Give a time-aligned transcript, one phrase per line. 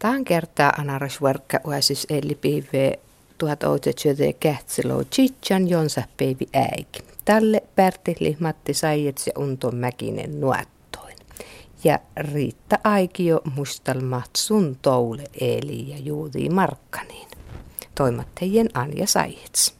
[0.00, 2.98] Tähän kertaa anaras verkka uasis eli piive
[3.38, 6.88] tuhat outetsyötä kähtsiloo chichan jonsa peivi äik.
[7.24, 11.16] Tälle Pertili Matti Saijets ja Unto Mäkinen nuettoin.
[11.84, 17.28] Ja Riitta Aikio mustalmat sun toule eli ja Juudi Markkaniin.
[17.94, 19.74] Toimattajien Anja Saijets.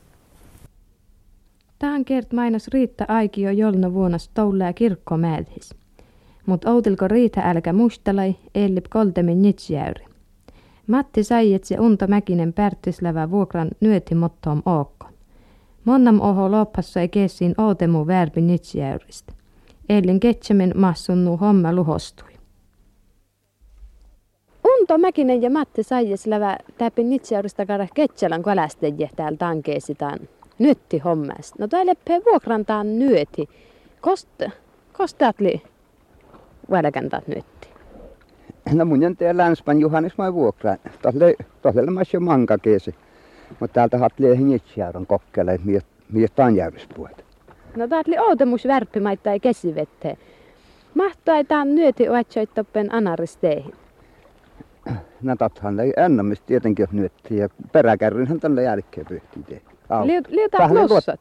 [1.79, 5.75] Tähän kert mainos Riitta Aikio jolna vuonas toule ja kirkko mädhis.
[6.47, 10.10] Mut outilko Riita älkä mustalai, ellip koltemin nitsjäyri.
[10.91, 15.07] Matti Saijets ja Unto Mäkinen pärtislävä vuokran nyöti mottoom ookko.
[15.85, 19.33] Monnam oho loppassa ei kessiin ootemu värpi nitsjäyristä.
[19.89, 22.33] Ellin ketsemen massunnu homma luhostui.
[24.65, 30.19] Unto Mäkinen ja Matti Saijets lävä täpin nitsjäyristä kada ketselän kalastajia täällä tankeesitaan
[30.59, 31.57] nytti hommasta.
[31.59, 31.95] No täällä
[32.27, 33.49] vuokrantaan nyöti.
[34.01, 34.29] Kost,
[34.93, 35.63] kostaatli
[36.71, 37.70] välkäntaat nytti?
[38.75, 40.77] No mun jäntää länspan Juhannes mai vuokraa.
[41.03, 42.95] Tohle, tohle mä jo manka keesi.
[43.61, 45.83] Mutta täältä hatlee hingitsjärän kokkele, mies,
[46.13, 47.23] mies tanjärvispuolta.
[47.77, 50.17] No taatli outemus värppimaita ei kesivette.
[50.95, 53.75] Mahtaa ei taan nyöti oetsoittoppen anaristeihin.
[55.23, 59.61] No tathan ei ennämistä tietenkin jos nyötti ja peräkärrynhän tällä jälkeen pyhtii tee.
[60.29, 61.21] Liutaan lussat?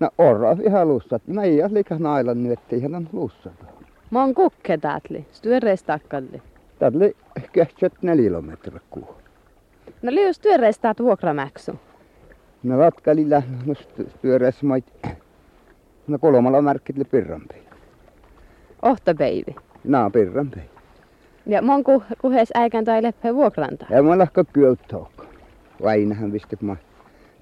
[0.00, 1.22] No orra ihan lussat.
[1.26, 3.52] Mä ei ole liikaa nailan nyötti ihan lussat.
[4.10, 6.42] Mä oon kukke taatli, styöreis takkalli.
[6.78, 7.16] Taatli
[7.52, 9.14] kehtsät neljä kilometriä kuu.
[10.02, 11.72] No lius styöreis taat vuokramäksy.
[12.62, 13.74] No ratkalilla, no
[14.08, 14.84] styöreis mait.
[16.06, 17.54] No kolmalla märkitli pirrampi.
[18.82, 19.54] Ohtapeivi.
[19.84, 20.60] No pirrampi.
[21.46, 23.88] Ja mon ku, kuhes äikän tai leppä vuokrantaa.
[23.90, 25.24] Ja mä lahko kyöltoukko.
[25.82, 26.76] Vainahan visti mä.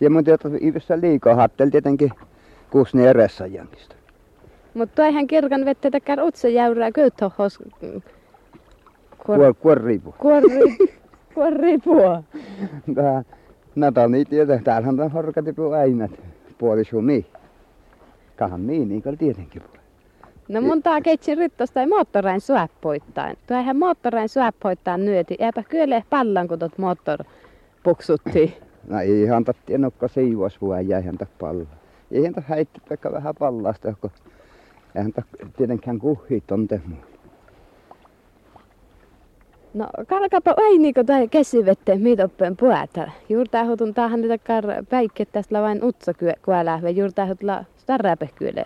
[0.01, 2.11] Ja mun tietää, että liikaa hattel tietenkin
[2.71, 3.97] kuusni erässä jankista.
[4.79, 7.59] Mutta toihan kirkan vettä takar utsa jäyrää köyttohos.
[9.27, 10.15] Kuor, kuorriipu.
[10.19, 10.77] Kuorri,
[11.35, 12.23] kuorriipua.
[12.95, 13.25] Tää,
[13.75, 16.11] näitä niin tietää, täällähän on horkatipu äinät.
[16.59, 17.27] Puoli sumi.
[18.37, 19.63] Kahan niin, niin kuin tietenkin.
[20.49, 23.39] No mun taa keitsin rittos tai moottorain suäppoittain.
[23.47, 25.37] Tuohan moottorain suäppoittain nyöti.
[25.39, 27.25] Eipä kyllä pallan, kun tot moottor
[27.83, 28.59] puksutti.
[28.89, 30.07] No ei ihan tattiin nokka
[30.87, 31.67] jäi häntä pallo.
[32.11, 34.11] Ei häntä häitti vaikka vähän pallasta, kun
[34.95, 35.13] eihän
[35.57, 36.99] tietenkään kuhit on tehnyt.
[39.75, 43.11] No kalkapa ei niinku tai kesivette mitoppen puätä.
[43.29, 44.65] Juurta hutun tähän niitä kar
[45.33, 46.13] tästä vain utsa
[46.45, 48.65] kuälä ja juurta hutla starrape kyöle.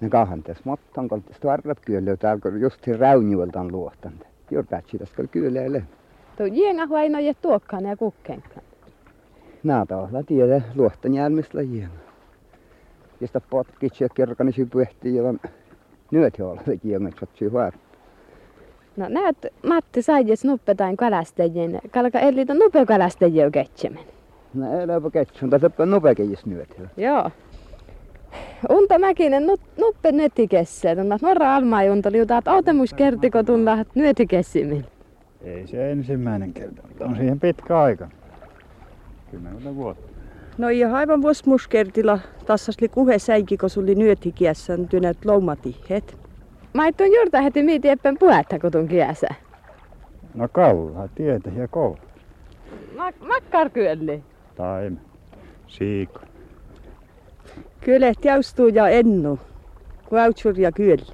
[0.00, 4.12] Ne kahan tässä mottan kun starrap kyöle täällä just raunjuolta on luohtan.
[4.50, 5.82] Juurta sitä kyllä kyöleelle.
[6.36, 8.62] Tuo jenga vaino ja tuokkaan ja kukkenkaan.
[9.62, 12.05] Näitä on tiedä luohtan jälmistä jenga
[13.20, 15.22] josta potkitsi ja kirkanisi pyhti ja
[16.10, 16.88] nyt olla teki
[17.20, 17.72] sotsi huar.
[18.96, 19.36] No näet
[19.68, 24.04] Matti Saijes nuppetain kalastajien, kalka eli ton nupe kalastajien ketsemen.
[24.54, 26.68] No eläpä ketsun, tässä on nupekeis nyt.
[26.96, 27.30] Joo.
[28.70, 29.46] Unta Mäkinen
[29.78, 34.84] nuppe nettikessä, tunna norra alma unta liuta, otemus kertiko tunna nyötikessimin.
[35.42, 38.08] Ei se ensimmäinen kerta, mutta on siihen pitkä aika.
[39.30, 40.05] Kymmentä vuotta.
[40.58, 46.18] No ja aivan vuos muskertilla tassasli kuhe säiki, kun suli nyötikiässä tynät loumatihet.
[46.72, 49.26] Mä et on juurta heti miiti eppen puhetta, kun tun kiäsä.
[50.34, 51.98] No kalla, tietä ja kolla.
[52.96, 54.22] Mak- makkar kyölli.
[54.56, 54.96] Taim.
[55.66, 56.20] Siiko.
[57.80, 59.38] Kyllä jaustuu ja ennu.
[60.08, 61.12] Kuautsur ja kyölli.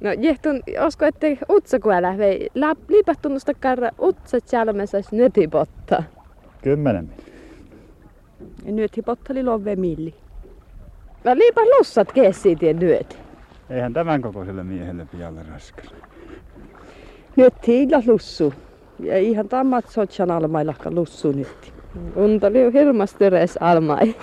[0.00, 2.48] No jehtun, osko ette utsakuälä vei
[2.88, 6.02] liipahtunnusta karra utsat salmessas nytipotta.
[6.62, 7.29] Kymmenen minuuttia.
[8.64, 10.14] Ja nyt hipotteli love milli.
[11.24, 13.18] No liipa lussat keessiitien nyt.
[13.70, 15.94] Eihän tämän kokoiselle miehelle pialle raskas.
[17.36, 18.54] Nyt hiilla lussu.
[18.98, 21.72] Ja ihan tammat sotsan almailakka lussu nyt.
[22.16, 24.14] Unta oli hirmastöres almai.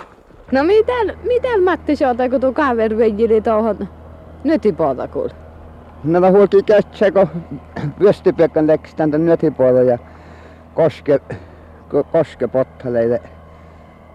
[0.52, 3.88] No miten, miten Matti sieltä, kun tuu kavervejili tuohon
[4.44, 5.30] nytipuolta kuule?
[6.04, 7.28] No mä huoltiin kätsä, kun
[8.00, 9.98] Vyöstipiekan läks tänne nytipuolta ja
[10.74, 11.20] koske,
[12.12, 13.22] koske pottaleille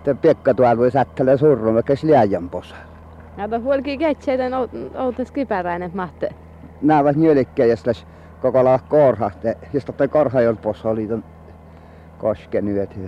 [0.04, 2.76] te Pekka tuolla voi sättelee surrun, vaikka liian posa.
[3.38, 4.52] Näitä huolki ketseiden
[4.96, 6.30] outas kipäräinen mahte.
[6.82, 7.04] Nämä
[7.66, 8.06] jos
[8.42, 9.58] koko laah korhahte.
[9.74, 11.24] Jos toi korha ei ollut posa, oli ton
[12.18, 13.00] koske nyöti.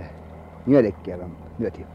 [0.66, 1.86] Nyölikkejä on nyöti.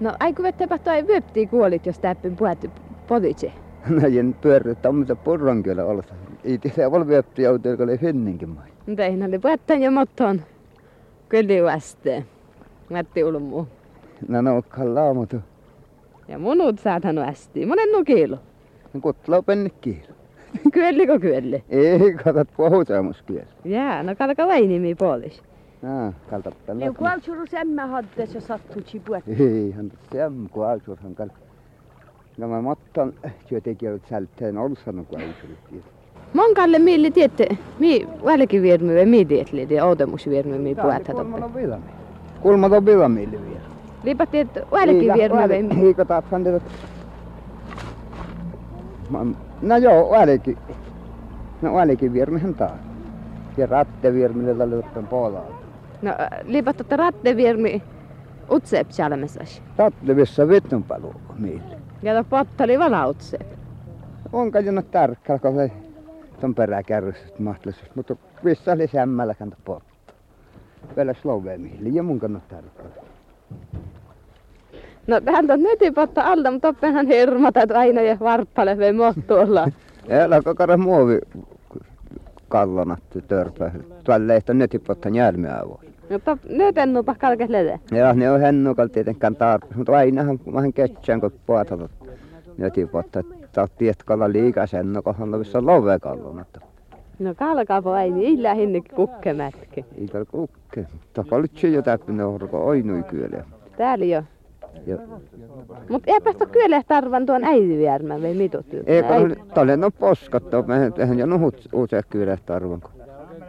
[0.00, 2.66] No aiku vettepä toi vyöptii kuolit, jos täppin puhuttu
[3.08, 3.52] poditse.
[3.88, 6.02] No en pyörry tommoista purron kyllä olla.
[6.44, 8.68] Ei tiedä, voi vyöptii joutua, kun oli hynninkin mai.
[8.86, 10.42] Mutta ei oli puhuttan jo motton.
[11.28, 12.24] Kyllä vasteen.
[12.90, 13.66] Matti Ulmu.
[14.28, 15.36] No no, kallaamotu.
[16.28, 17.66] Ja munut saatan ästi.
[17.66, 18.36] Monen nukilu.
[18.94, 20.14] No kutlaa penne kiilo.
[20.74, 21.64] kyölli kyölli.
[21.68, 23.46] Ei, katsot puhutemuskiel.
[23.64, 25.42] Jää, no kalka vai nimi puolis.
[25.82, 26.78] Ah, kaltappa.
[26.78, 29.24] Liu kualtsuru semmä haddes ja sattuci puet.
[29.28, 31.28] Ei, hän sem kualsurhan kal.
[32.38, 33.12] No mä mottan
[33.48, 35.84] työntekijät sälteen olsanu kualsurit.
[36.32, 37.48] Monkalle milli tiette,
[37.78, 41.30] mi välkiviermi vai mi tietli, tie outemusviermi mi puetta toppe.
[41.30, 41.84] Kulma on vilami.
[42.42, 43.71] Kulma on vilami vielä.
[44.02, 45.86] Lipa tiet välkiviermi vai mi.
[45.86, 46.62] Eikö taat fandet?
[49.62, 50.58] No joo, välikin.
[51.62, 52.72] No välikin viermihän taas.
[53.56, 55.44] Ja ratteviermille tälle ottaen puolaa.
[56.02, 56.12] No
[56.44, 57.82] lipa totta ratteviermi
[58.50, 59.62] utseep chalmesas.
[59.76, 61.78] Tattlevissa vitun paluu meille.
[62.02, 63.46] Ja to pottali vala utseep.
[64.32, 65.72] Onko jo tarkkaa, kun se
[66.40, 67.94] ton peräkärrystä mahdollisuus.
[67.94, 70.12] Mutta missä oli sämmällä kanta potta.
[70.96, 72.86] Vielä slovemiille ja mun kannat tarkkaa.
[75.06, 79.68] No tähän on netipotta alta, mutta oppenhan hirmatat aina ja varppale vei mottuolla.
[80.22, 81.18] Älä kokara muovi
[82.48, 83.70] kallonat törpä.
[84.04, 85.92] Tuolla leihto netipotta njälmiä voi.
[86.10, 87.80] No top nyt en nupa kalkes lede.
[87.90, 91.90] Ja ne on hennukal tietenkään tarpeeksi, mutta ainahan vähän ketsään kun puotat
[92.58, 93.22] netipotta.
[93.52, 96.58] Taat tietkalla liikaa sen, no kohan lovissa love kallonat.
[97.18, 99.84] No kalkaapo ei niin illa hinnik kukkemätki.
[100.00, 100.86] Eikä kukke.
[101.12, 103.44] Takolitsi jo täppinen orko oinui kyllä.
[103.76, 104.22] Täällä jo.
[104.86, 104.98] Ja
[105.88, 108.66] Mut eipä sitä kyllä tarvan tuon äidiviermän vai mitut.
[108.86, 112.82] Ei, kun tälle on poskattu, mehän tehän jo nuhut uusia kyllä tarvan.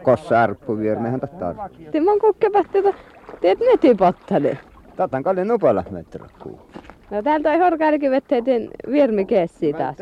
[0.02, 1.68] Kossa arppu viermehän tattaa.
[1.90, 2.78] Te mon kukkepähti,
[3.40, 4.58] teet netipottali.
[4.96, 6.60] Tatan kalle nupala meträ kuu.
[7.10, 9.96] No täältä ei horkailikin vetteetin viermi keessi taas.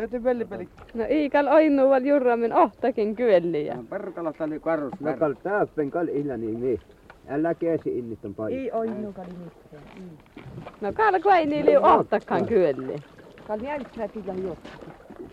[0.94, 3.78] No iikal oinu val jurramin ohtakin kyölliä.
[3.90, 5.00] Perkala tali karus.
[5.00, 6.80] Mä kal täyppen kal illa niin mi.
[7.28, 8.60] Älä keesi innit on paljon.
[8.60, 9.28] Ei oinu kali
[10.80, 12.96] No kalko ei niili ohtakaan kyölli.
[13.46, 14.56] Kali jälksätillä jo.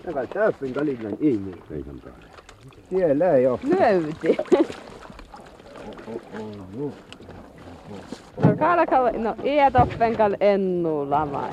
[0.05, 1.51] Mä kal täyppen kal illa niin mi.
[1.69, 2.25] Veikan päälle.
[2.89, 3.59] Siellä ei oo.
[3.63, 4.37] Nöyti.
[8.45, 11.49] No kalka, no iät oppenkal ennu lama.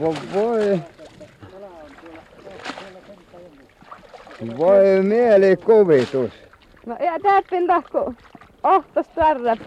[0.00, 0.80] Voi voi.
[4.58, 6.32] Voi mielikuvitus.
[6.86, 8.14] No ja täppin tahku
[9.14, 9.58] tarrat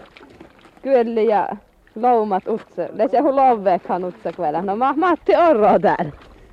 [0.82, 1.48] kyölli ja
[1.96, 2.88] loumat utse.
[2.92, 4.62] Lese hu lovekhan utse kvälä.
[4.62, 6.12] No ma Matti Orro täällä.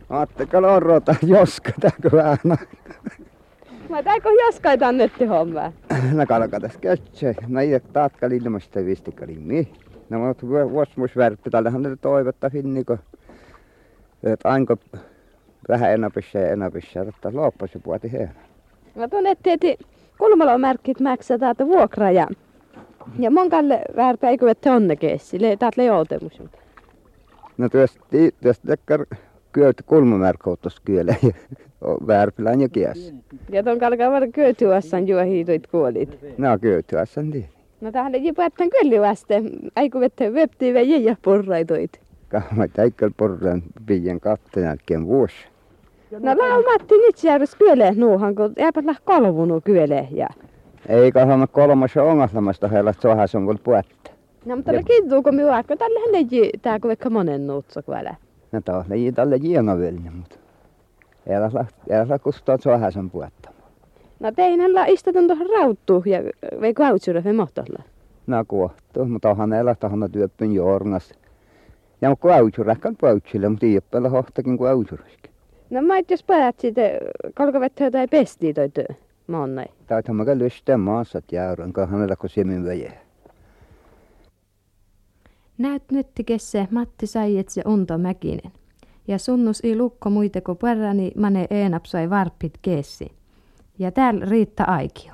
[0.09, 2.37] Aatteko lorrota joska täkö vähän.
[3.89, 5.71] Mä täikö joskai tannetti hommaa.
[6.13, 7.33] No kalkatas kätsä.
[7.47, 9.73] No ei taatka ilmasta vistikali mi.
[10.09, 12.97] No mutta vuosmus värppi tällähän ne toivottaa finniko.
[14.23, 14.77] Että ainko
[15.69, 18.35] vähän enapissa ja enapissa, että loppuisi puoti heidän.
[18.95, 19.77] Mä tunnet tieti
[20.17, 22.27] kulmalomerkit maksaa täältä vuokraa ja
[23.19, 25.41] ja monkalle värpä eikö että onne keessi.
[25.41, 26.41] Le täältä joutemus.
[27.57, 27.99] No tuosta,
[28.43, 29.05] tuosta tekkar
[29.51, 31.15] kyöt kulmamerkouttos kyllä.
[32.07, 33.13] Värpilän ja kies.
[33.49, 36.19] Ja ton kalkaa var kyötyässän juo hiitoit kuolit.
[36.37, 37.49] No kyötyässä niin.
[37.81, 39.41] No tähän ei päättän kyllä vaste.
[39.75, 42.01] Eikö vettä veptii ja porraitoit.
[42.29, 45.54] Kahma täikkal porran piian katteen jälkeen vuosi.
[46.11, 50.27] No lau Matti nyt järjest kyöle nuuhan, kun jääpä läh kolvunu kyöle ja.
[50.89, 54.11] Ei kahma kolmas ongaslamasta heillä sohas on kun puetta.
[54.45, 57.83] No mutta me kiituu, kun minua aikko tällä hän ei tää kun vaikka monen nuutso
[57.83, 58.17] kuole.
[58.51, 60.37] No taas ei tälle jiena velni, mutta
[61.29, 63.49] älä saa kustaa sohas on puetta.
[64.19, 66.19] No teinen la istatun tuohon rauttuu ja
[66.61, 67.83] vei kautsure vei mohtolla.
[68.27, 71.13] No kohtu, mutta onhan älä tahana työppyn jornas.
[72.01, 75.31] Ja kun aujuräkkän pautsille, mutta iäppällä hohtakin kuin aujuräskin.
[75.69, 76.81] No mä et jos päät siitä,
[77.37, 78.95] kolko vettä tai pestii toi työ.
[79.27, 79.65] Monnai.
[79.87, 83.05] Täythän mä lystää maassa jäyrän, kun hänellä kun siemen väjää.
[85.57, 88.51] Näyt nyttikesse Matti Saijets ja Unto Mäkinen.
[89.07, 93.11] Ja sunnus i lukko muite kuin perräni mane eenapsoi varppit keessi.
[93.79, 95.13] Ja täällä Riitta Aikio.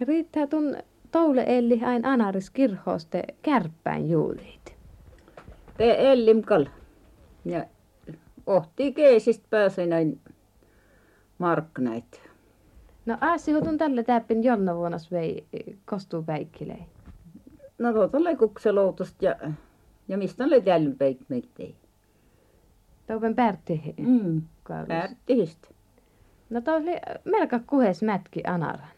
[0.00, 0.76] Riitta tun
[1.10, 4.76] toule elli ain anaris kirhoste kärppäin juuliit.
[5.76, 6.66] Te ellimkal.
[7.44, 7.64] Ja
[8.46, 10.20] ohti keesistä pääsi näin
[11.38, 12.22] marknait.
[13.06, 15.46] No aasi hutun tälle täppin jonna vuonas vei
[15.84, 16.82] kostuu päikkilei.
[17.78, 19.36] No tuota leikukseloutosta ja,
[20.08, 21.76] ja mistä oli jäljyn päikkmeittei.
[23.06, 24.42] Toupen pärtti Mm.
[24.88, 25.68] Pärttihistä.
[26.50, 28.88] No toi oli melko kuhes mätki anaran.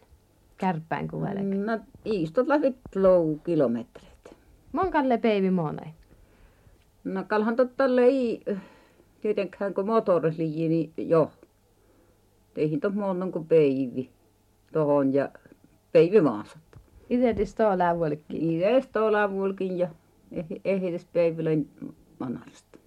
[0.56, 1.44] Kärppäin kuvelek.
[1.44, 1.66] Mm.
[1.66, 4.30] No iistot lähti lou kilometreitä.
[4.72, 5.88] Monkalle peivi monai.
[7.04, 8.44] No kalhan totta ei
[9.24, 11.30] tietenkään kun motorisi niin jo.
[12.54, 14.10] Teihin tuon monnon kuin peivi
[14.72, 15.28] tohon ja
[15.92, 16.58] peivi maassa.
[17.10, 18.56] Itse tistoo lävuolikki.
[18.56, 19.88] Ides tuolla vulkin ja
[20.64, 21.70] ehdes peivilöin
[22.18, 22.78] manarista.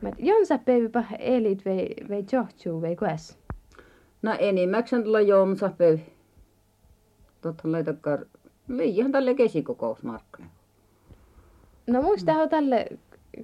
[0.00, 3.38] Mä jonsa peivi pah elit vei, vei johtuu vei kues.
[4.22, 5.98] No enimmäkseen tuolla Jonsa pöy.
[7.40, 8.26] Totta laitakaan,
[8.68, 10.48] liian tälle kesikokousmarkkina.
[11.86, 12.86] No muistaako tälle,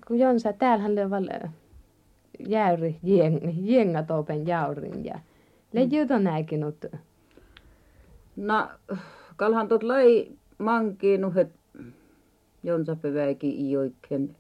[0.08, 1.28] kun Jonsa, täällähän leval
[2.38, 5.18] jäyri, jeng, jengatopen jaurin ja
[5.72, 6.84] leijyt on näkinut.
[8.36, 8.68] No,
[9.36, 11.52] kalhan tot lai mankiinuhet
[12.62, 14.36] Jonsa pöväikin i oikein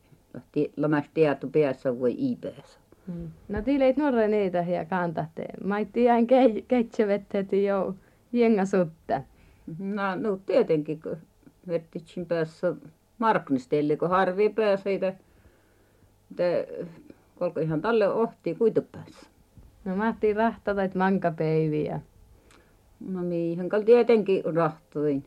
[0.76, 2.78] lamas tieto päässä voi iipäässä.
[3.06, 3.30] Mm.
[3.48, 5.46] No tiileit nuorre niitä ja kantatte.
[5.64, 6.26] Maitti ihan
[6.68, 7.94] ketsevettet jo
[8.32, 9.22] jenga sutta.
[9.78, 11.16] No, no tietenkin, kun
[11.68, 12.74] vertitsin päässä
[13.18, 15.14] marknistelle, kun harvi päässä että
[17.38, 19.26] kolko ihan talle ohti kuitupäässä.
[19.84, 22.00] No mahti rahtavat mankapeiviä.
[23.00, 25.24] No mihin kal tietenkin rahtoin.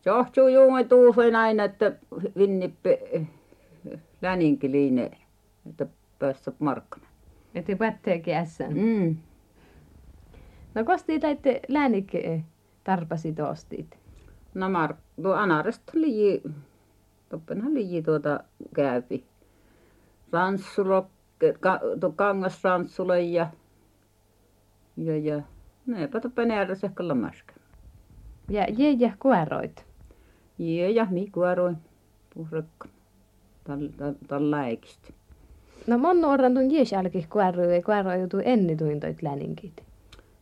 [0.00, 1.92] Se ohtuu juuri tuusen aina, että
[2.36, 3.26] vinnippe
[4.22, 5.10] läninkiliine,
[5.70, 5.86] että
[6.18, 7.06] päästä markkana.
[7.54, 8.74] Että pättee kässän.
[8.74, 9.16] Mm.
[10.74, 12.12] No kosti taitte läänik
[12.84, 13.98] tarpasi toostit?
[14.54, 16.42] No mark, tuo anaresta liji,
[17.28, 18.40] toppenhan liji tuota
[18.74, 19.24] käypi.
[20.36, 21.06] Ranssulo,
[21.60, 23.46] ka, tuo kangasranssulo ja,
[24.96, 25.42] ja, ja
[26.22, 27.54] toppen ääräsehkä lamaska.
[28.48, 29.84] Ja jeejä kuoroit.
[30.58, 31.76] Jee ja mi kuoroin
[34.28, 35.12] tal läikistä.
[35.86, 39.82] No mon nuoran tuon jees alki kuoroi ja kuoroi joutuu enni tuin toit läninkit.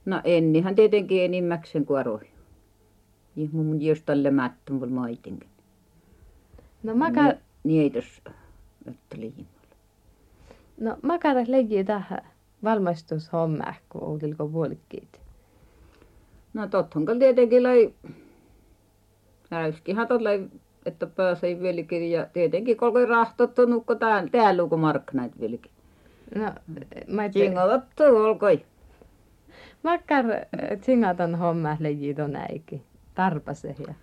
[0.05, 2.27] No ennihän tietenkin enimmäkseen kuoroi.
[3.37, 5.49] Ja mun jos tälle mättön vol maitinkin.
[6.83, 7.33] No maka,
[7.65, 8.23] Niitos,
[8.87, 9.54] että liimalla.
[10.81, 12.23] No makaras leiji tähän
[12.65, 15.21] valmistushomma, kun outilko puolikkiit.
[16.55, 17.95] No tothan kyllä tietenkin lai,
[19.53, 20.41] äyskihän tolle,
[20.87, 25.73] että pääsee vieläkin ja tietenkin kolko rahtottu nukko tää, tää luku markkinat vieläkin.
[26.35, 26.53] No,
[27.07, 28.65] mä Tsingotattu olkoi.
[29.83, 30.25] Makkar
[30.81, 32.83] tsingaton homma leiji ton äiki.
[33.15, 33.95] Tarpase ja.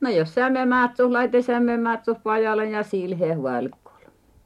[0.00, 3.87] No jos sämme mätsus, laite sämme mätsus pajalle ja silhe huolkkuun.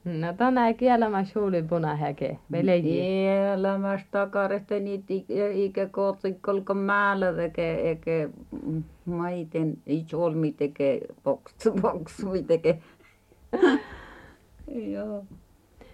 [0.21, 2.39] No ton äiki elämä suuli punahäke.
[2.49, 3.27] Me leiji.
[3.29, 5.15] Elämästä takarehte niitä
[5.55, 8.29] ikä kootsi kolko määllä tekee, eikä
[9.05, 12.83] maiten itsolmi tekee, boksu, boksui tekee.
[14.75, 15.25] Joo.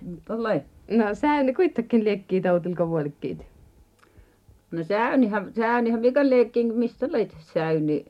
[0.02, 0.62] Mutta lai.
[0.90, 3.46] No säyni kuitenkin liekkii toutilko puolikkiit.
[4.70, 8.04] No säynihän, säynihän mikä leikki, mistä lait säyni?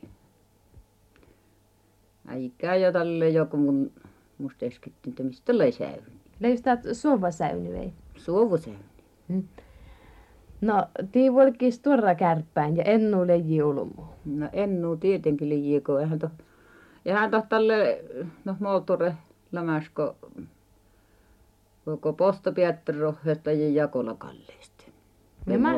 [2.28, 3.92] Äikää jo tälle joku mun
[4.38, 6.02] musta äsketti, että mistä lai säyni?
[6.40, 7.92] Leistat suova säyni vei.
[8.16, 8.78] Suovusäyni.
[10.60, 14.02] No, tii vuolikkiis tuoda kärppäin ja ennu leiji ulmu.
[14.24, 16.30] No ennuu tietenkin liikaa, eihän to,
[17.06, 18.04] eihän to tälle,
[18.44, 19.12] no moottori
[19.52, 20.14] lämäskö
[21.84, 24.92] koko postopiettärohjesta ja jakola kalleesti.
[25.46, 25.74] Ja mä,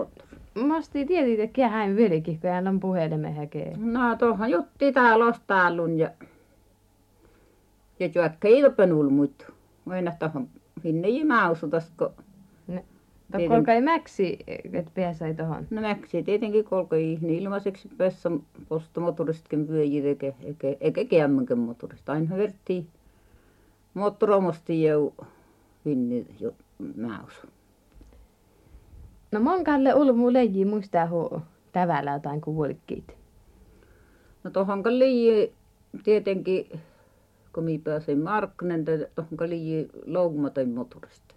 [0.66, 3.76] masti tietit, että kähän vilki, kun hän on puhelimen häkee.
[3.76, 6.10] No tuohon jutti täällä ostaalun ja
[8.00, 9.46] ja juokka ilpen ulmuit.
[9.86, 10.48] Aina tuohon
[10.82, 12.10] sinne ei mausutas, kun
[13.32, 14.38] Tokkolka ei mäksi,
[14.72, 15.66] että pääsee tohon.
[15.70, 18.30] no mäksi tietenkin kolko ihni ilmaiseksi päässä
[18.68, 22.12] postomotoristkin pyöji eikä, eikä, eikä kämmänkin motorista.
[22.12, 22.86] Aina verttiin
[23.94, 25.12] moottoromasti jo
[25.84, 26.52] vinni jo
[26.96, 27.46] mausu.
[29.32, 31.42] No monkalle ulmu leiji muistaa hu
[31.72, 33.16] tävällä jotain kuin vuolikkiit.
[34.44, 35.52] No tuohon liii
[36.04, 36.66] tietenkin,
[37.52, 41.34] kun minä pääsin markkinen, tuohon liii loukmaten motorista.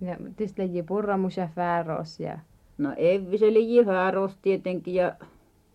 [0.00, 2.38] Ja tietysti leiji purramus ja fääros ja...
[2.78, 5.16] No Evvi se liii hääros tietenkin ja,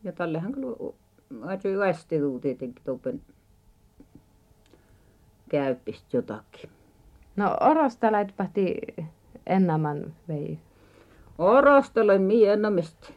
[0.03, 0.93] ja tällehän kyllä
[1.41, 3.21] ajoi västiluu tietenkin tuopen
[5.49, 6.69] käyppistä jotakin.
[7.35, 8.77] No orosta laitpahti
[9.45, 10.59] ennaman vei.
[11.37, 13.13] Orostelen minä ennamasti.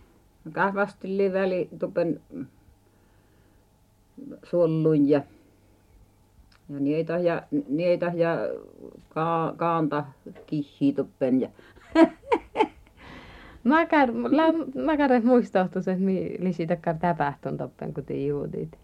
[0.53, 2.21] Kahvasteli väli tupen
[4.43, 5.23] suolluin ja
[6.71, 8.39] ja niitä ja niitä ja
[9.09, 10.05] ka, kaanta
[10.47, 11.49] kihiä tuppen ja
[15.79, 18.79] että mi lisi takkar täpähtön toppen, kun te juudit.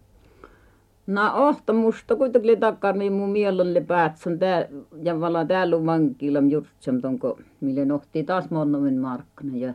[1.07, 4.69] No ohtamusta kuitenkin takkar niin mun mielelle päätsän tää
[5.03, 9.75] ja vala täällä on vankila jurtsam tonko mille nohtii taas monnomen markkina ja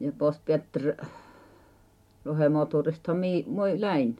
[0.00, 0.94] ja post Petter
[2.24, 4.16] lohemotorista mi moi läin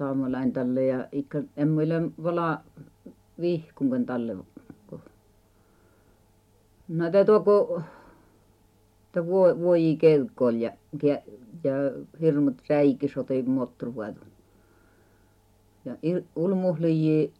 [0.00, 0.84] saamalain tälle.
[0.86, 2.60] Ja ikkä en muille vala
[3.40, 4.36] vihkunken tälle
[4.86, 5.00] kun
[6.88, 7.82] no tuoko
[9.06, 10.70] että voi voi kelkkoon ja
[11.64, 11.74] ja
[12.20, 14.26] hirmut räikisoti moottorivuotun
[15.84, 15.96] ja-
[16.44, 17.32] ulmuhliin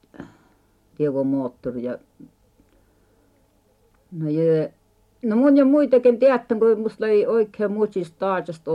[0.96, 1.98] tieko moottori ja
[4.12, 4.26] no
[5.22, 8.70] No ja muitakin tiedätte, kun musta ei oikein muistista taajasta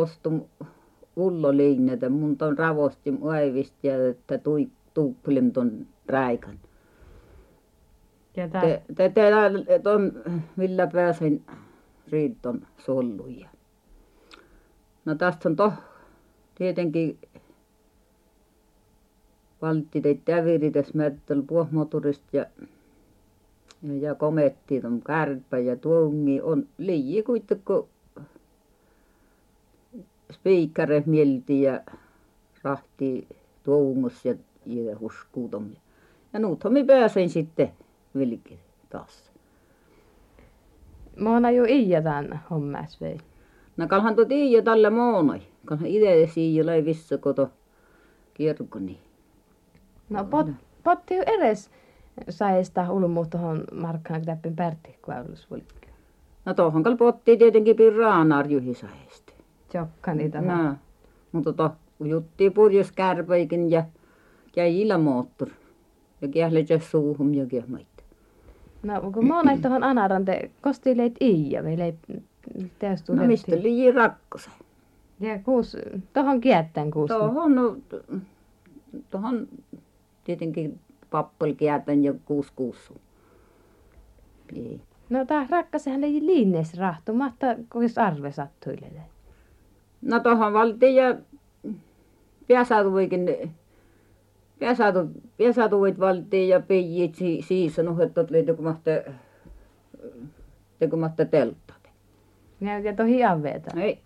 [1.16, 2.10] ostu ulloliineitä.
[2.10, 6.60] Mun ton ravosti aivisti ja että tui tuuppelim ton räikän.
[9.84, 10.12] Ton,
[10.56, 11.46] millä pääsin
[12.12, 13.50] riiton solluja.
[15.06, 15.74] No tästä on toh
[16.56, 17.18] tietenkin
[19.62, 22.46] valtti teit täviritäs mättöl puohmoturista ja
[23.84, 27.66] ja, ja kometti on kärpä ja tuongi on liian kuitenkin
[30.36, 31.82] spiikkare mielti ja
[32.64, 33.28] rahti
[33.64, 35.70] tuongus ja, ja huskuutom.
[36.34, 37.72] Ja nuuthan minä pääsen sitten
[38.18, 39.32] vilki taas.
[41.20, 43.18] Moona jo iiä tämän hommas vei.
[43.78, 45.42] No kalhan tuo tiiä tällä moonoi.
[45.66, 47.50] Kalhan itse siia lai vissa koto
[48.34, 49.00] kirkoni.
[50.10, 50.48] No pot,
[50.84, 51.70] potti edes
[52.30, 55.90] saista ulmu tuohon markkaan täppin pärti kuullusvulkki.
[56.46, 59.25] No tohon kal potti tietenkin pirraanar juhisaesti.
[59.76, 60.42] Jokka niitä.
[60.42, 60.76] No,
[61.32, 61.72] mutta to
[62.04, 63.86] jutti purjus kärpäikin ja
[64.56, 65.50] käjillä moottor.
[66.22, 67.88] Ja kähletsä suuhum ja kähmait.
[68.84, 71.96] No kun moona tuohon anaran te kosti leit iiä vai leit
[72.80, 74.54] teostu No mistä liian rakkosen?
[75.20, 75.78] Ja kuus,
[76.14, 77.08] tuohon kiettään kuus.
[77.08, 77.78] Tuohon, no,
[79.12, 79.48] tuohon
[80.24, 80.80] tietenkin
[81.10, 82.94] pappel käätän ja kuusi kuusu.
[84.56, 84.82] Ei.
[85.10, 89.15] No tää rakkasehän ei liinnees rahtu, mahtaa kuis arve sattuille.
[90.06, 91.16] No tuohon valtiin ja
[92.48, 93.54] pääsatuikin,
[94.60, 95.00] pääsatu,
[95.38, 98.92] pääsatuit valtiin ja pijit si, siissä nuhettot oli tekumahta,
[100.80, 101.90] tekumahta telttat.
[102.62, 103.82] Ja, ja tohi aveeta.
[103.82, 104.00] Ei,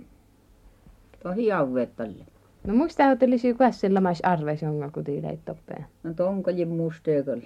[1.24, 2.26] tohi jauveet tälle.
[2.68, 5.86] No muista hotelisi käsillä mais arves jonga kuti leit toppeen.
[6.04, 7.42] No tonkajin musteekal.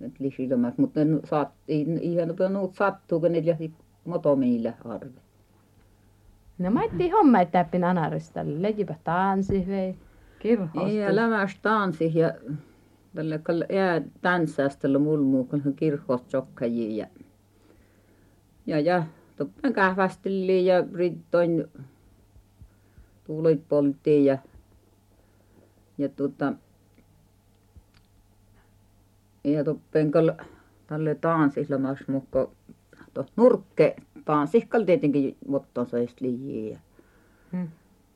[0.00, 2.28] Nyt lisilomas, mutta ne ihan
[2.72, 3.56] sattuu, kun niillä
[4.04, 5.23] motomiillä arve.
[6.58, 8.40] No maitti homma, että täppin anarista.
[8.44, 9.94] Leijipä tanssi vei.
[10.38, 10.88] Kirhosta.
[10.88, 12.34] Ja lämäs tanssi ja
[13.14, 17.06] tällä kal jää tanssastella mulmuu, kun hän kirhosta sokkajia ja
[18.66, 19.04] ja ja
[19.36, 21.64] toppen kähvästeli ja rittoin
[23.24, 24.38] tuulit polttiin ja
[25.98, 26.52] ja tuota
[29.44, 29.64] ja
[30.10, 30.32] kal
[30.86, 32.52] tälle tanssislamas mukko
[33.14, 35.36] to nurkke tanssiskal tietenkin
[36.00, 36.78] eest liian ja
[37.52, 37.68] Hmm.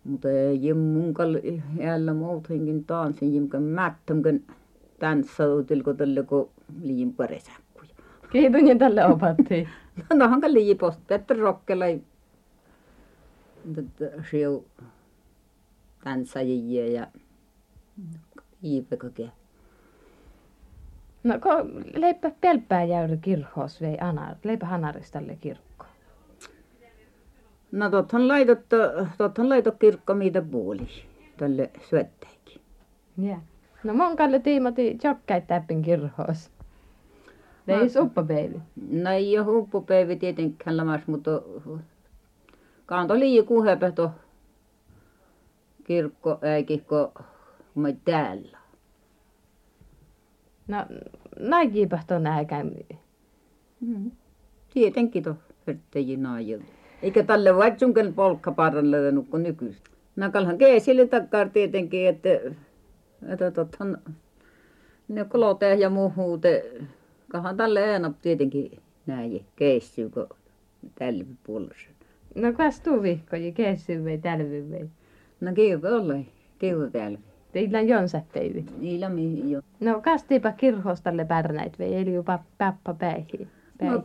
[0.05, 1.35] mutta ei jimmun kal
[1.79, 4.47] jäällä muut henkin tanssin jimkan mättönkin
[4.99, 6.51] tanssautil kun tälle kun
[6.83, 7.91] liian paresäkkuja.
[8.33, 9.69] Kiitun tälle opatti.
[10.11, 11.85] No nohan ka liian post Petter Rokkela
[14.31, 14.65] siu
[16.05, 17.07] tanssajia ja
[18.65, 19.31] Iipekakin.
[21.25, 21.51] No ko
[21.95, 25.85] leipä pelppää jäyri kirhos vei anar, leipä hanaristalle kirkko.
[27.73, 28.59] No tothan laitot,
[29.19, 30.89] tothan laitot kirkko mitä puoli
[31.37, 32.61] tälle syötteikin.
[33.23, 33.37] Ja.
[33.85, 36.51] No mon kalle tiimoti jokkäit täppin kirhos.
[37.67, 37.89] Vei No.
[37.89, 38.61] suppa baby.
[38.91, 41.31] No ei ole huppupäivä tietenkään lamas, mutta
[42.87, 44.11] kanto liian kuhepä to
[45.85, 47.25] kirkko äikin, kun
[47.75, 48.59] me täällä.
[50.69, 50.77] No
[51.41, 52.71] näkipä ton äikän.
[53.81, 54.11] Mm.
[54.75, 56.78] Tietenkin to hörttäjiin naajilta.
[57.03, 59.91] Eikä tälle vaitsunken polkkaparralle nukko nykyistä.
[60.17, 62.29] Nakalhan keesille takkaan tietenkin, että,
[63.29, 63.99] että tothan
[65.09, 66.73] ne kolote ja muuhute.
[67.29, 70.29] Kahan tälle enää tietenkin näin keessyy, kun
[70.95, 71.89] tällä puolessa.
[72.35, 74.89] No kas tuu vihkoji, keessy vei, tälvy vei.
[75.41, 76.15] No kiuko olla,
[76.59, 77.19] kiuko täällä.
[77.53, 78.65] Teillä on päivi.
[78.79, 79.11] Niillä
[79.49, 79.61] jo.
[79.81, 83.49] No kastiipa kirhostalle pärnäit vei, eli jopa pappa päihin.
[83.83, 84.03] No.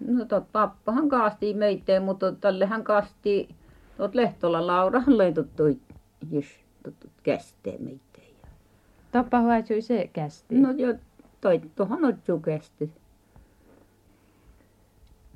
[0.00, 3.48] No tot pappahan kaasti meitä, mutta tällehän kaasti
[3.96, 5.78] tot Lehtola Laurahan leitottui
[6.30, 6.46] jos
[6.82, 8.10] tot kästee meitä.
[9.12, 10.54] Toppa huatsui se kästi.
[10.54, 10.94] No jo
[11.40, 12.90] toi tuohon otsu kästi.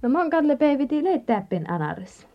[0.02, 2.26] No mon kalle päiviti leittäppin anaris.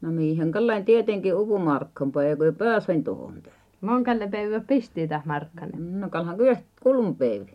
[0.00, 3.42] No mihin kalleen tietenkin upumarkkan päivä, kun pääsin tuohon.
[3.80, 6.00] Mon kalle päivä pisti tah markkanen.
[6.00, 7.46] No kalhan kyllä kulun päivä.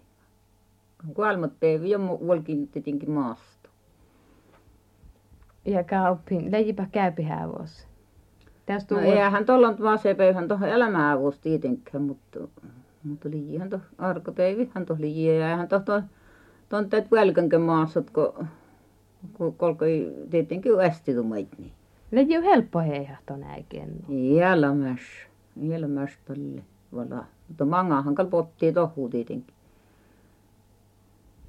[1.89, 3.69] Ja volkin tietenkin maasta.
[5.65, 5.83] Ja
[6.91, 7.87] käypi hävos.
[8.65, 12.39] Tästä No eihän tuolla nyt vaan se päivähän tuohon elämäavuus tietenkään, mutta,
[13.03, 16.03] mutta liian tuohon arkapäivihän tuohon liian ja eihän tuohon
[16.69, 18.47] tuon teet välkänkö maassa, kun,
[19.33, 21.71] kun kolkoi tietenkin ästi tuumait niin.
[22.37, 23.89] on helppo heihahton äikeen.
[24.09, 24.99] Jälmäs,
[25.61, 26.61] jälmäs tälle
[26.95, 27.25] vala.
[27.47, 29.55] Mutta mangahan kalpottiin tohuu tietenkin.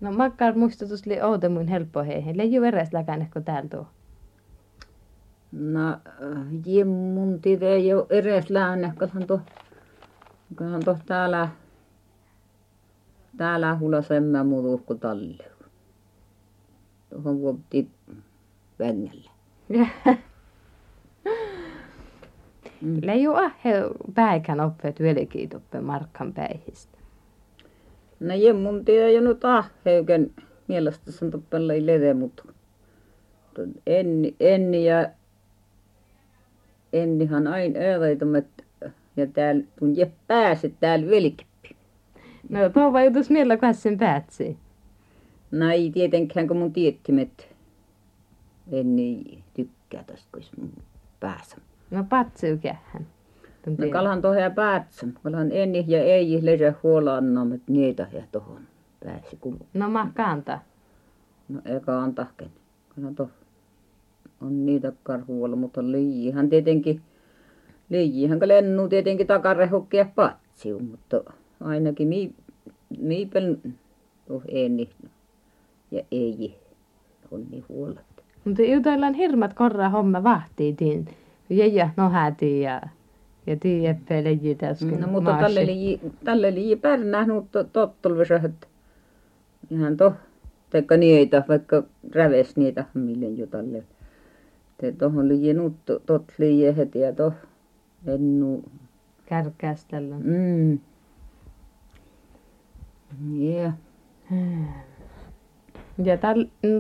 [0.01, 2.37] No makkar muistutus li outemuin helppo heihin.
[2.37, 3.87] Leiju eres läkänekko täällä tuo.
[5.53, 5.99] No,
[6.67, 9.41] jimmun tiede ei ole läänne, kalhan tuo,
[10.55, 11.49] kalhan tuo täällä,
[13.37, 15.45] täällä hulla semmä muutu kuin talle.
[17.11, 17.91] Tuohon vuotti
[18.79, 19.31] vengelle.
[22.81, 22.99] Mm.
[23.03, 23.75] Leiju ahhe
[24.15, 26.99] päikän oppeet velkiitoppe markkan päihistä.
[28.21, 30.31] No jemmun tiedä jo nyt ahheuken
[30.69, 32.43] mielestä sen toppella ei lede, mutta
[33.87, 35.11] enni, enni ja
[36.93, 38.47] ennihan aina ööveitumet
[39.17, 41.77] ja täällä kun je pääset täällä velkippi.
[42.49, 44.57] No tuo vaikutus millä sen päätsi.
[45.51, 47.49] No ei tietenkään kun mun tiettimet
[48.73, 50.73] enni tykkää tästä kun mun
[51.21, 51.57] päässä.
[51.91, 53.07] No patsiukähän.
[53.67, 55.07] No kalhan tohja päätsä.
[55.23, 58.61] Kalhan enni ja ei lesä huolannomet niitä ja tohon
[59.05, 59.59] pääsi kun.
[59.75, 60.59] No ma kanta.
[61.49, 62.51] No eikä antahken.
[62.95, 63.31] Kalhan toh
[64.41, 67.01] on niitä karhuolla, mutta liihan tietenkin,
[67.89, 71.25] liihan kun lennuu tietenkin takarehukkia patsiu, mutta
[71.61, 72.35] ainakin mi,
[72.99, 73.57] miipel
[74.27, 74.91] tuo enni
[75.91, 76.61] ja ei
[77.31, 78.25] on niin huolet.
[78.45, 81.09] Mutta jutellaan hirmat korra homma vahtiitiin.
[81.51, 82.89] Jäjä nohätiin ja ja
[83.57, 84.59] tiedä leji
[85.01, 87.61] No mutta tälle liji, tälle liji pärnää mutta
[88.45, 88.67] että
[89.71, 90.13] ihan to,
[90.71, 91.83] teikka niitä, vaikka
[92.15, 93.83] räves niitä, mille jo tälle.
[94.79, 95.75] Te tohon liji nuut
[96.07, 97.35] tot liji heti ja toh
[98.07, 98.63] ennu.
[99.27, 100.17] Kärkäästellä.
[100.19, 100.79] Mm.
[103.41, 103.73] Yeah.
[106.05, 106.19] Ja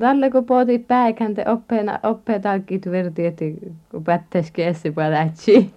[0.01, 3.45] tälle kun puhuti päikänte oppeena oppeetalkit verti, että
[3.91, 5.75] kun pättäisi käsi palatsi.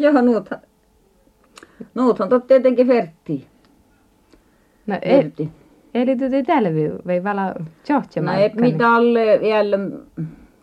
[0.00, 0.60] Joo, nuuthan,
[1.94, 3.46] nuuthan tot tietenkin verttiin.
[4.86, 5.32] No ei,
[5.94, 7.54] eli tuti tälvi, vei vala
[8.22, 9.78] No ei mitä alle vielä,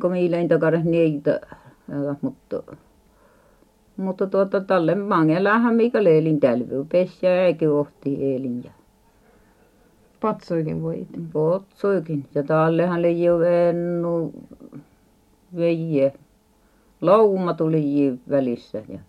[0.02, 1.42] kun miilein takare niitä,
[2.22, 2.64] mutta
[3.98, 8.72] mutta tuota tälle mangelähän mikä leilin tälvi, pesä eikä ohti eilin ja
[10.20, 11.08] Potsuikin voit.
[11.34, 12.26] Potsuikin.
[12.36, 14.34] Ja tallehan oli jo vennu
[15.56, 16.14] veje.
[17.02, 19.00] Lauma tuli välissä ja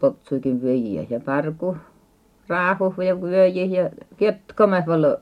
[0.00, 1.76] potsuikin veje ja parku
[2.48, 5.18] raahu ja veje ja ketkamme valo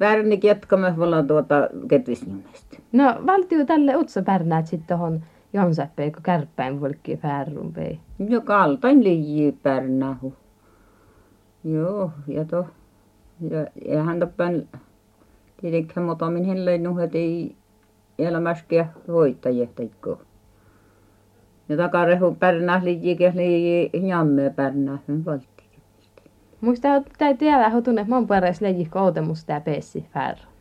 [0.00, 2.76] Värni ketkamme valo tuota ketvisnimestä.
[2.92, 8.00] No valtio tälle utsa pärnäät sitten tuohon Jonsappeen, kun kärppäin volkki päärun vei.
[8.28, 10.34] Jo kaltain liiji pärnähu.
[11.64, 12.66] Joo, ja to
[13.50, 14.68] ja eihän tapan
[15.60, 17.56] tietenkään mutta minä lennuhet ei
[18.18, 20.20] elämässäkään hoitajia teikko.
[21.68, 25.64] Ja takarehu pärnää liikiä lii jamme pärnää hyvin valtti.
[26.60, 30.52] Muista että tiedä ho tunne mon paras leji koutemus tää pessi färran.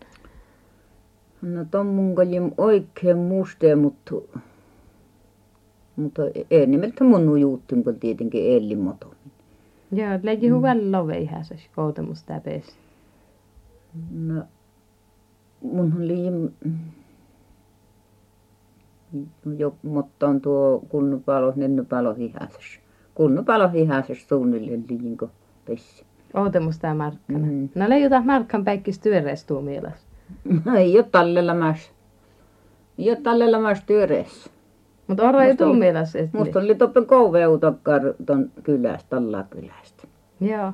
[1.41, 2.15] No ton mun
[2.57, 4.15] oikein mustea, mutta
[5.95, 9.13] mutta ei nimeltä mun ujuuttin, kun tietenkin Elli moto.
[9.91, 10.55] Joo, leikki mm.
[10.55, 12.71] hyvän love ihan se koutemus tää pesi.
[14.11, 14.43] No,
[15.61, 16.51] munhan liian
[19.57, 22.79] jo, mutta on tuo kunnupalo, nennupalo hihasessa.
[23.15, 25.29] Kunnupalo hihasessa suunnilleen liinko
[25.65, 26.05] pessi.
[26.33, 27.45] Outemus tää markkana.
[27.45, 27.69] Mm.
[27.75, 30.07] No leijuta markkan päikkis työreis tuu mielessä.
[30.65, 31.91] No ei ole tallella mäs.
[32.97, 34.49] Ei ole tallella mäs työreis.
[35.07, 36.19] Mutta ora ei tuu mielessä.
[36.33, 40.07] Musta oli toppen kouveutakkaan ton kylästä, tallaa kylästä.
[40.41, 40.73] Joo.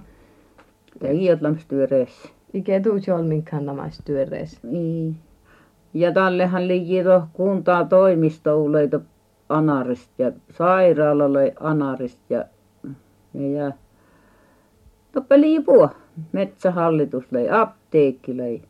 [1.01, 2.29] Ja iotlamassa työreessä.
[2.53, 4.59] Ikä tuu jolminkaan namais työreessä.
[4.63, 5.15] Niin.
[5.97, 8.99] Ja tallehan liikkii tuohon kuntaa toimistouleita
[9.49, 12.45] Anarista ja sairaalalle Anarista ja,
[13.33, 13.71] ja, ja
[15.11, 15.89] toppe liipua.
[16.31, 18.61] Metsähallitus lei, apteekki lei.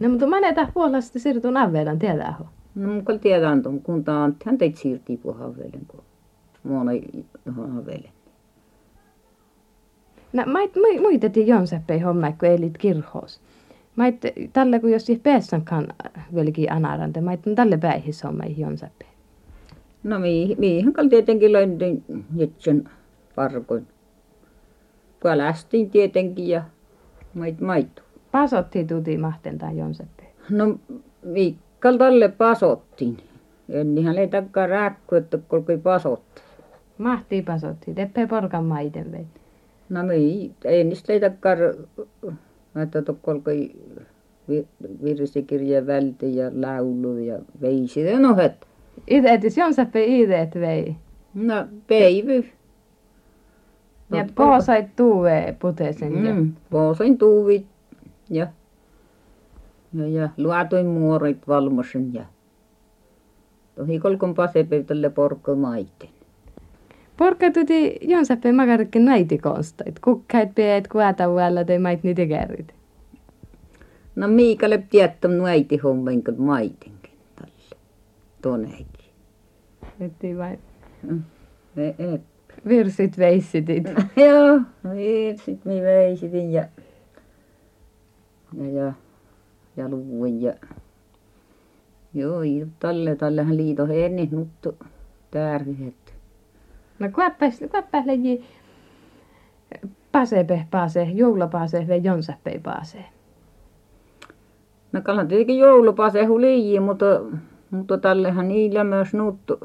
[0.00, 2.44] No mutta manetaan puolesta siirtun avelan, tiedääkö?
[2.74, 6.02] No mukaan tiedän tuon kunta on, hän teit siirtii puhavelen, kun
[6.62, 6.92] muona
[7.46, 8.12] johon havelen.
[10.32, 13.40] No mait muitetin Jonseppei homma, kun elit kirhos.
[14.00, 14.20] Mait
[14.52, 15.88] tällä kun jos siis päässänkään
[16.34, 19.08] velki anarante, mait tälle päihis homma Jonseppei.
[20.02, 20.18] No
[20.58, 22.04] mihin kal tietenkin löndin
[22.36, 22.88] jetsen
[23.34, 23.86] parkoin.
[25.22, 26.62] Palästin tietenkin ja
[27.34, 28.02] mait maitu.
[28.32, 30.26] Pasottiin tuti mahten tai Jonseppei.
[30.50, 30.78] No
[31.34, 33.16] viikkal tälle pasottiin.
[33.68, 36.42] Ennihän ei takkaa rääkky, että kolkoi pasotti.
[36.98, 39.26] Mahtii pasotti, teppee porkan maiden vei.
[39.88, 41.52] No ei, ei niistä ei takkaa,
[42.82, 43.70] että kolkoi
[45.04, 48.66] virsikirja välti ja laulu ja veisi ja nohet.
[49.08, 50.96] Itse, että Jonseppei itse vei.
[51.34, 51.54] No
[51.86, 52.44] peivy.
[54.12, 57.66] Ja poosait tuue puteesen ja Mm, poosain tuuvit
[58.30, 58.46] ja,
[59.94, 62.24] ja, ja luotoin muorit valmosen ja
[63.74, 66.08] tohi kolkon pasepöytälle porkko maiten.
[67.20, 69.98] Porkka tuti jonsappe makarikki naiti konstait.
[69.98, 72.74] Kukkait peet kuätävällä te mait niitä kärrit.
[74.16, 77.82] No Miikalle tiettäm äiti hommen kun maitenkin tälle.
[78.42, 79.10] Toneekin.
[80.00, 80.58] Että vain
[81.76, 82.20] E, e.
[82.68, 83.84] virsit veissitit.
[84.16, 84.60] Joo,
[85.44, 86.64] sit mi veisitin ja,
[88.58, 88.92] ja, ja,
[89.76, 90.54] ja luvuin ja
[92.14, 92.40] Joo,
[92.78, 94.76] tälle tällähän liito henni nuttu
[95.30, 95.99] tärvihet.
[97.00, 98.44] No kuäppäs, kuäppäs leji
[100.12, 103.04] pasepe paase, joulapase ve jonsappe paase.
[104.92, 107.06] No kallan tietenkin joulupase hulijii, mutta,
[107.70, 109.60] mutta tällehän niillä myös nuttu.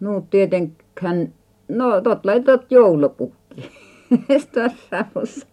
[0.00, 1.32] Nuut tietenkään,
[1.68, 3.70] no tot laitat joulupukki.
[4.54, 5.46] Tässä mussa.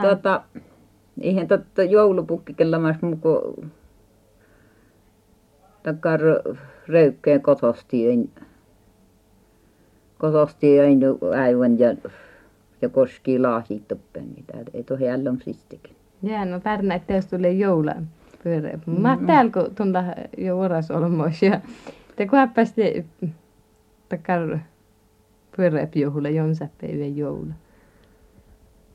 [0.00, 0.42] Tuota,
[1.20, 3.54] eihän totta joulupukki kella myös muko
[5.82, 6.20] takar
[6.86, 8.04] röykkeen kotosti
[10.16, 11.00] ein kotosti ein
[11.34, 11.94] äivän ja
[12.82, 15.96] ja koski laahittoppen niitä ei tohi ällön sistikin.
[16.22, 17.94] Jää, no pärnäit teos tulee joula
[18.44, 18.78] pyöreä.
[18.86, 20.04] Mä täällä kun tunta
[20.38, 21.60] jo oras olmois ja
[22.16, 23.04] te kuäppäs te
[24.08, 24.58] takar
[25.56, 27.54] pyöreä juhla jonsappe ve joula.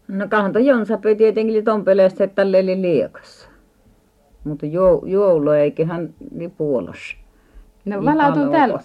[0.08, 3.50] No kahta jonsappi tietenkin tompeleesta, että tälle oli liekassa.
[4.44, 7.18] Mutta jou, joulu eiköhän niin puolossa.
[7.86, 8.80] No valautun täällä.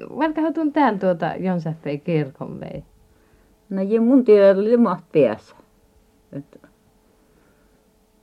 [0.00, 2.84] Valkautun täällä tuota jonsappe kirkon vei.
[3.70, 5.56] No ja mun tiedä oli maht päässä.
[6.32, 6.58] Että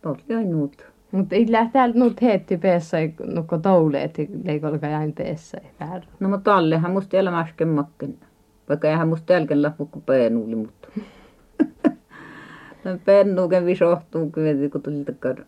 [0.06, 0.94] oli nuut.
[1.12, 5.62] Mutta ei lähtee täältä nyt heetti peessä, nukko touleet, leikolka jäin peessä.
[5.80, 6.06] Väärä.
[6.20, 8.18] No mutta tallehan musta elämäsken makken.
[8.70, 10.88] Vaikka eihän musta tälken lappu kuin peenuuli, mutta.
[12.84, 14.32] Tämän pennuuken visohtuu
[14.72, 15.46] kun tuli takar.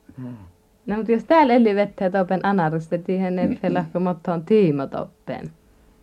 [0.86, 5.52] No mutta jos täällä eli vettä topen anarista, siihen ne pelahko mottoon tiimotoppen.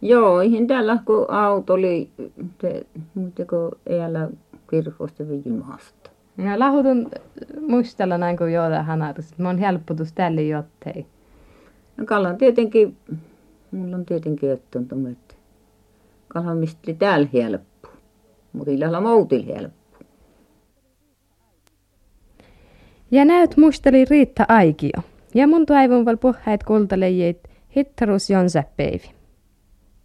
[0.02, 2.10] Joo, eihän täällä kun auto oli,
[3.50, 4.28] kun ei älä
[4.70, 6.10] kirkosta viimaasta.
[6.36, 7.10] No lahutun
[7.68, 9.34] muistella näin kuin joota hanarista.
[9.38, 11.06] Mä on helppotus tälle jottei.
[11.96, 12.96] No Kallan tietenkin,
[13.70, 15.34] mulla on tietenkin öttön että
[16.28, 17.88] Kallan mistä täällä helppo,
[18.52, 19.98] mutta ilalla moutil helppo.
[23.10, 25.02] Ja näyt muisteli Riitta Aikio.
[25.34, 27.38] Ja mun toivon val puheet kultalejeit
[27.76, 29.21] hittarus jonsäpäivi.